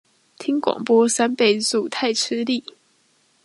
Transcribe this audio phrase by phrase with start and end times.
[0.39, 2.63] 聽廣播三倍速太吃力